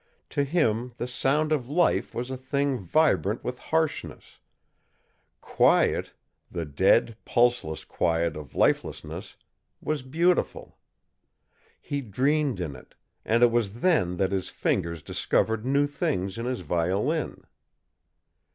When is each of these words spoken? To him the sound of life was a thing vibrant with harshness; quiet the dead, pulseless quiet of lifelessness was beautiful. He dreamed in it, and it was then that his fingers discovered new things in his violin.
To 0.31 0.43
him 0.43 0.93
the 0.97 1.05
sound 1.05 1.51
of 1.51 1.69
life 1.69 2.15
was 2.15 2.31
a 2.31 2.35
thing 2.35 2.79
vibrant 2.79 3.43
with 3.43 3.59
harshness; 3.59 4.39
quiet 5.41 6.13
the 6.49 6.65
dead, 6.65 7.17
pulseless 7.23 7.85
quiet 7.85 8.35
of 8.35 8.55
lifelessness 8.55 9.35
was 9.79 10.01
beautiful. 10.01 10.79
He 11.79 12.01
dreamed 12.01 12.59
in 12.59 12.75
it, 12.75 12.95
and 13.23 13.43
it 13.43 13.51
was 13.51 13.81
then 13.81 14.17
that 14.17 14.31
his 14.31 14.49
fingers 14.49 15.03
discovered 15.03 15.67
new 15.67 15.85
things 15.85 16.39
in 16.39 16.45
his 16.47 16.61
violin. 16.61 17.43